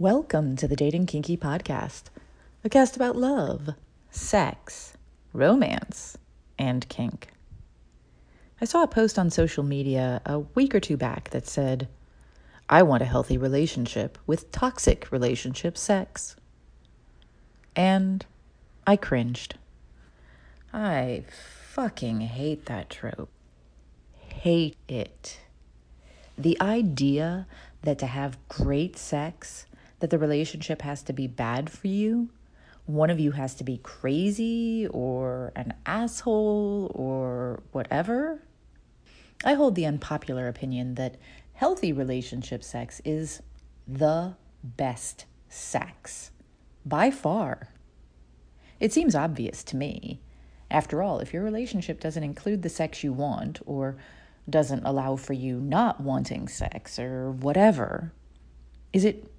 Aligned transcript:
Welcome 0.00 0.54
to 0.58 0.68
the 0.68 0.76
Dating 0.76 1.06
Kinky 1.06 1.36
Podcast, 1.36 2.04
a 2.62 2.68
cast 2.68 2.94
about 2.94 3.16
love, 3.16 3.70
sex, 4.12 4.96
romance, 5.32 6.16
and 6.56 6.88
kink. 6.88 7.30
I 8.60 8.64
saw 8.64 8.84
a 8.84 8.86
post 8.86 9.18
on 9.18 9.28
social 9.28 9.64
media 9.64 10.22
a 10.24 10.38
week 10.38 10.72
or 10.72 10.78
two 10.78 10.96
back 10.96 11.30
that 11.30 11.48
said, 11.48 11.88
I 12.68 12.84
want 12.84 13.02
a 13.02 13.06
healthy 13.06 13.36
relationship 13.36 14.18
with 14.24 14.52
toxic 14.52 15.10
relationship 15.10 15.76
sex. 15.76 16.36
And 17.74 18.24
I 18.86 18.94
cringed. 18.94 19.56
I 20.72 21.24
fucking 21.72 22.20
hate 22.20 22.66
that 22.66 22.88
trope. 22.88 23.30
Hate 24.12 24.76
it. 24.86 25.40
The 26.38 26.56
idea 26.60 27.48
that 27.82 27.98
to 27.98 28.06
have 28.06 28.38
great 28.48 28.96
sex 28.96 29.66
that 30.00 30.10
the 30.10 30.18
relationship 30.18 30.82
has 30.82 31.02
to 31.04 31.12
be 31.12 31.26
bad 31.26 31.70
for 31.70 31.88
you. 31.88 32.30
One 32.86 33.10
of 33.10 33.20
you 33.20 33.32
has 33.32 33.54
to 33.56 33.64
be 33.64 33.78
crazy 33.78 34.86
or 34.90 35.52
an 35.54 35.74
asshole 35.84 36.90
or 36.94 37.62
whatever. 37.72 38.42
I 39.44 39.54
hold 39.54 39.74
the 39.74 39.86
unpopular 39.86 40.48
opinion 40.48 40.94
that 40.94 41.16
healthy 41.52 41.92
relationship 41.92 42.64
sex 42.64 43.00
is 43.04 43.42
the 43.86 44.34
best 44.62 45.26
sex 45.48 46.30
by 46.84 47.10
far. 47.10 47.68
It 48.80 48.92
seems 48.92 49.14
obvious 49.14 49.62
to 49.64 49.76
me. 49.76 50.20
After 50.70 51.02
all, 51.02 51.18
if 51.18 51.32
your 51.32 51.42
relationship 51.42 52.00
doesn't 52.00 52.22
include 52.22 52.62
the 52.62 52.68
sex 52.68 53.02
you 53.02 53.12
want 53.12 53.60
or 53.66 53.96
doesn't 54.48 54.84
allow 54.84 55.16
for 55.16 55.32
you 55.32 55.60
not 55.60 56.00
wanting 56.00 56.48
sex 56.48 56.98
or 56.98 57.32
whatever, 57.32 58.12
is 58.92 59.04
it 59.04 59.30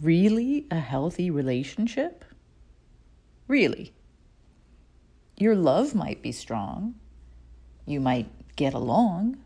really 0.00 0.66
a 0.70 0.80
healthy 0.80 1.30
relationship? 1.30 2.24
Really? 3.48 3.92
Your 5.36 5.54
love 5.54 5.94
might 5.94 6.22
be 6.22 6.32
strong. 6.32 6.94
You 7.86 8.00
might 8.00 8.56
get 8.56 8.74
along. 8.74 9.38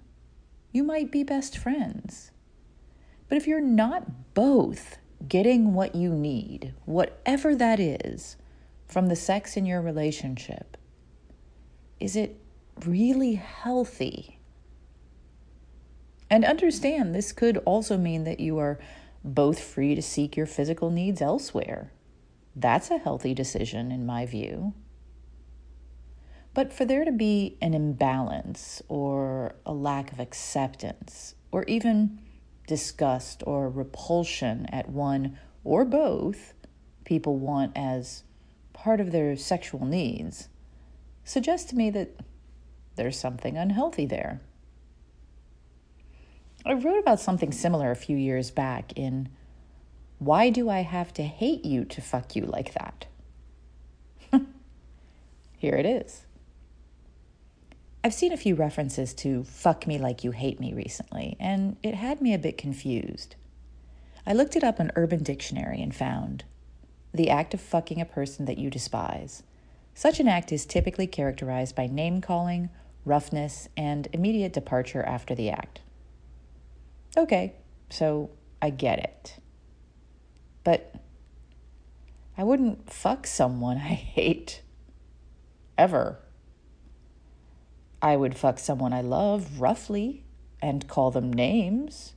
You 0.72 0.84
might 0.84 1.11
be 1.11 1.24
best 1.24 1.58
friends. 1.58 2.30
But 3.28 3.36
if 3.36 3.47
you're 3.47 3.61
not 3.61 4.34
both 4.34 4.98
getting 5.28 5.74
what 5.74 5.94
you 5.94 6.11
need, 6.11 6.74
whatever 6.84 7.55
that 7.55 7.78
is, 7.78 8.36
from 8.86 9.06
the 9.06 9.17
sex 9.17 9.56
in 9.56 9.67
your 9.67 9.80
relationship, 9.80 10.77
is 12.00 12.17
it 12.17 12.41
really 12.84 13.34
healthy? 13.34 14.39
And 16.28 16.44
understand 16.44 17.14
this 17.14 17.33
could 17.33 17.58
also 17.58 17.96
mean 17.96 18.24
that 18.24 18.41
you 18.41 18.58
are 18.58 18.78
both 19.24 19.60
free 19.60 19.94
to 19.94 20.02
seek 20.02 20.36
your 20.36 20.46
physical 20.46 20.90
needs 20.90 21.20
elsewhere. 21.20 21.92
That's 22.56 22.90
a 22.90 22.98
healthy 22.98 23.34
decision, 23.34 23.92
in 23.92 24.06
my 24.06 24.27
view. 24.27 24.74
But 26.52 26.72
for 26.72 26.84
there 26.84 27.04
to 27.04 27.12
be 27.12 27.56
an 27.60 27.74
imbalance 27.74 28.82
or 28.88 29.54
a 29.64 29.72
lack 29.72 30.12
of 30.12 30.18
acceptance, 30.18 31.34
or 31.52 31.64
even 31.64 32.18
disgust 32.66 33.42
or 33.46 33.68
repulsion 33.68 34.66
at 34.66 34.88
one 34.88 35.38
or 35.64 35.84
both 35.84 36.55
people 37.05 37.36
want 37.36 37.72
as 37.77 38.24
part 38.72 39.00
of 39.00 39.12
their 39.12 39.36
sexual 39.36 39.84
needs, 39.84 40.48
suggests 41.24 41.68
to 41.70 41.77
me 41.77 41.90
that 41.90 42.16
there's 42.96 43.18
something 43.18 43.56
unhealthy 43.56 44.06
there. 44.06 44.40
I 46.64 46.75
wrote 46.75 46.98
about 46.98 47.20
something 47.20 47.53
similar 47.53 47.91
a 47.91 47.97
few 47.97 48.16
years 48.16 48.50
back 48.50 48.92
in 48.94 49.30
Why 50.19 50.50
Do 50.50 50.69
I 50.69 50.80
Have 50.80 51.12
to 51.14 51.22
Hate 51.22 51.64
You 51.64 51.84
to 51.86 52.02
Fuck 52.02 52.36
You 52.36 52.44
Like 52.44 52.75
That? 52.75 53.06
Here 55.56 55.75
it 55.75 55.86
is. 55.86 56.27
I've 58.05 58.14
seen 58.14 58.33
a 58.33 58.39
few 58.39 58.55
references 58.55 59.14
to 59.14 59.45
fuck 59.45 59.86
me 59.86 59.98
like 59.98 60.23
you 60.23 60.30
hate 60.33 60.61
me 60.61 60.73
recently, 60.73 61.36
and 61.40 61.77
it 61.83 61.95
had 61.95 62.20
me 62.20 62.34
a 62.34 62.39
bit 62.39 62.58
confused. 62.58 63.36
I 64.27 64.34
looked 64.34 64.57
it 64.57 64.64
up 64.64 64.80
in 64.80 64.92
Urban 64.96 65.23
Dictionary 65.23 65.83
and 65.83 65.95
found 65.95 66.45
the 67.13 67.30
act 67.30 67.55
of 67.55 67.61
fucking 67.61 68.01
a 68.01 68.07
person 68.07 68.45
that 68.45 68.58
you 68.58 68.70
despise. 68.70 69.42
Such 69.95 70.20
an 70.20 70.29
act 70.29 70.52
is 70.52 70.64
typically 70.64 71.07
characterized 71.07 71.74
by 71.74 71.86
name 71.86 72.20
calling, 72.20 72.70
roughness, 73.05 73.68
and 73.77 74.08
immediate 74.13 74.52
departure 74.52 75.02
after 75.02 75.34
the 75.34 75.51
act. 75.51 75.80
Okay, 77.16 77.54
so 77.88 78.30
I 78.62 78.70
get 78.70 79.00
it. 79.00 79.36
But 80.62 80.94
I 82.38 82.44
wouldn't 82.44 82.92
fuck 82.92 83.26
someone 83.26 83.76
I 83.76 83.94
hate. 83.94 84.62
Ever. 85.76 86.18
I 88.00 88.16
would 88.16 88.36
fuck 88.36 88.58
someone 88.58 88.92
I 88.92 89.00
love 89.00 89.60
roughly 89.60 90.24
and 90.62 90.86
call 90.88 91.10
them 91.10 91.32
names, 91.32 92.14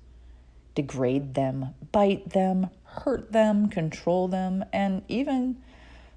degrade 0.75 1.33
them, 1.33 1.73
bite 1.91 2.29
them, 2.29 2.69
hurt 2.83 3.31
them, 3.31 3.67
control 3.67 4.27
them, 4.27 4.63
and 4.71 5.01
even 5.07 5.57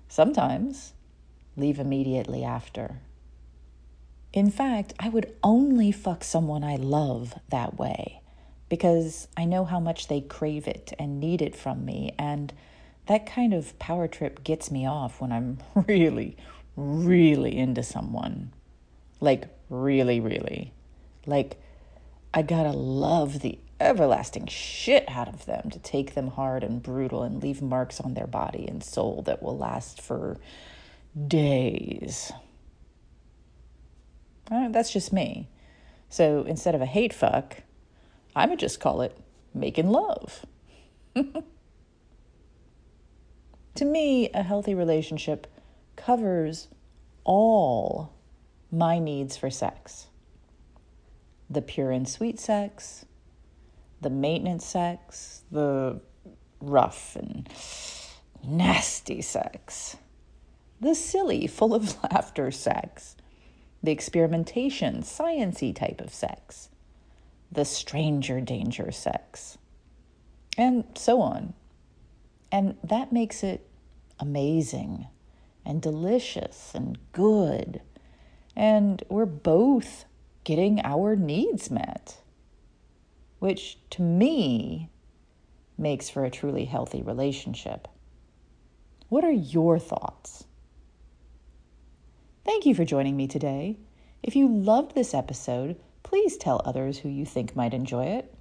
sometimes 0.09 0.93
leave 1.57 1.79
immediately 1.79 2.45
after. 2.45 3.01
In 4.33 4.51
fact, 4.51 4.93
I 5.01 5.09
would 5.09 5.35
only 5.43 5.91
fuck 5.91 6.23
someone 6.23 6.63
I 6.63 6.77
love 6.77 7.35
that 7.49 7.79
way 7.79 8.21
because 8.69 9.29
I 9.37 9.45
know 9.45 9.65
how 9.65 9.81
much 9.81 10.09
they 10.09 10.21
crave 10.21 10.67
it 10.67 10.93
and 10.99 11.21
need 11.21 11.41
it 11.41 11.55
from 11.55 11.85
me. 11.85 12.15
And 12.19 12.53
that 13.07 13.27
kind 13.27 13.55
of 13.55 13.79
power 13.79 14.09
trip 14.09 14.43
gets 14.43 14.71
me 14.71 14.87
off 14.87 15.21
when 15.21 15.33
I'm 15.33 15.59
really, 15.87 16.37
really 16.77 17.57
into 17.57 17.83
someone. 17.83 18.53
Like, 19.21 19.49
really, 19.71 20.21
really. 20.21 20.73
Like, 21.27 21.61
I 22.35 22.43
gotta 22.43 22.73
love 22.73 23.41
the 23.41 23.59
everlasting 23.79 24.47
shit 24.47 25.05
out 25.09 25.29
of 25.29 25.47
them 25.47 25.71
to 25.71 25.79
take 25.79 26.15
them 26.15 26.29
hard 26.29 26.65
and 26.65 26.83
brutal 26.83 27.23
and 27.23 27.43
leave 27.43 27.61
marks 27.61 28.01
on 28.01 28.15
their 28.15 28.27
body 28.27 28.67
and 28.67 28.83
soul 28.83 29.23
that 29.23 29.43
will 29.43 29.57
last 29.57 30.01
for 30.01 30.39
days. 31.27 32.33
Uh, 34.51 34.69
that's 34.69 34.93
just 34.93 35.13
me. 35.13 35.49
So 36.09 36.45
instead 36.45 36.75
of 36.75 36.81
a 36.81 36.87
hate 36.87 37.13
fuck, 37.13 37.63
I 38.37 38.47
would 38.47 38.59
just 38.59 38.79
call 38.81 39.01
it 39.01 39.17
making 39.55 39.89
love. 39.89 40.45
to 43.75 43.85
me, 43.85 44.29
a 44.35 44.43
healthy 44.43 44.75
relationship 44.75 45.47
covers 45.97 46.69
all 47.25 48.13
my 48.71 48.99
needs 48.99 49.37
for 49.39 49.51
sex 49.51 50.09
the 51.49 51.63
pure 51.63 51.93
and 51.93 52.09
sweet 52.09 52.41
sex, 52.41 53.07
the 54.01 54.11
maintenance 54.11 54.67
sex, 54.67 55.45
the 55.53 56.01
rough 56.61 57.15
and 57.15 57.49
nasty 58.45 59.23
sex, 59.23 59.97
the 60.81 60.95
silly, 60.95 61.47
full 61.47 61.73
of 61.73 62.03
laughter 62.13 62.51
sex, 62.51 63.15
the 63.81 63.93
experimentation, 63.93 65.03
sciency 65.03 65.73
type 65.75 66.01
of 66.01 66.13
sex, 66.13 66.69
the 67.51 67.65
stranger 67.65 68.41
danger 68.41 68.91
sex, 68.91 69.59
and 70.57 70.85
so 70.95 71.21
on. 71.21 71.55
And 72.51 72.77
that 72.83 73.13
makes 73.13 73.43
it 73.43 73.69
amazing 74.19 75.07
and 75.65 75.83
delicious 75.83 76.73
and 76.75 76.99
good. 77.13 77.83
And 78.55 79.03
we're 79.09 79.27
both 79.27 80.05
getting 80.45 80.81
our 80.85 81.17
needs 81.17 81.71
met, 81.71 82.19
which 83.39 83.79
to 83.91 84.03
me 84.03 84.91
makes 85.77 86.09
for 86.09 86.25
a 86.25 86.31
truly 86.31 86.65
healthy 86.65 87.03
relationship. 87.03 87.89
What 89.09 89.25
are 89.25 89.33
your 89.33 89.79
thoughts? 89.79 90.45
Thank 92.45 92.65
you 92.65 92.75
for 92.75 92.85
joining 92.85 93.17
me 93.17 93.27
today. 93.27 93.77
If 94.23 94.37
you 94.37 94.49
loved 94.49 94.95
this 94.95 95.15
episode, 95.15 95.77
please 96.07 96.37
tell 96.37 96.63
others 96.65 96.99
who 96.99 97.09
you 97.09 97.27
think 97.27 97.57
might 97.57 97.75
enjoy 97.75 98.05
it. 98.05 98.33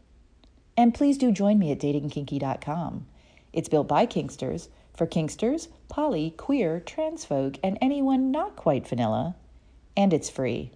And 0.77 0.94
please 0.94 1.17
do 1.17 1.31
join 1.31 1.57
me 1.57 1.71
at 1.71 1.79
datingkinky.com. 1.79 3.07
It's 3.53 3.69
built 3.69 3.88
by 3.88 4.06
Kinksters 4.06 4.67
for 4.95 5.07
Kinksters, 5.07 5.69
poly, 5.88 6.29
queer, 6.38 6.79
trans 6.79 7.25
folk, 7.25 7.57
and 7.63 7.79
anyone 7.81 8.29
not 8.29 8.56
quite 8.56 8.88
vanilla. 8.88 9.35
And 9.97 10.13
it's 10.13 10.29
free. 10.29 10.73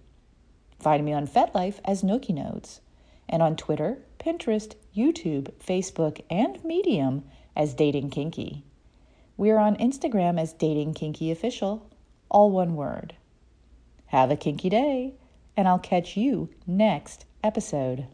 Find 0.80 1.04
me 1.04 1.12
on 1.12 1.28
FetLife 1.28 1.78
as 1.84 2.02
Nookie 2.02 2.34
Notes, 2.34 2.80
and 3.28 3.40
on 3.40 3.54
Twitter, 3.54 3.98
Pinterest, 4.18 4.74
YouTube, 4.96 5.52
Facebook, 5.64 6.22
and 6.28 6.62
Medium 6.64 7.22
as 7.54 7.72
Dating 7.72 8.10
Kinky. 8.10 8.64
We 9.36 9.50
are 9.50 9.58
on 9.58 9.76
Instagram 9.76 10.40
as 10.40 10.52
Dating 10.54 10.94
Kinky 10.94 11.30
Official, 11.30 11.88
all 12.28 12.50
one 12.50 12.74
word. 12.74 13.14
Have 14.06 14.32
a 14.32 14.36
kinky 14.36 14.68
day! 14.68 15.14
And 15.60 15.68
I'll 15.68 15.78
catch 15.78 16.16
you 16.16 16.48
next 16.66 17.26
episode. 17.44 18.06